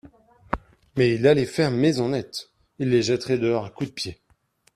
[0.97, 4.21] Mais il allait faire maison nette, il les jetterait dehors à coups de pied.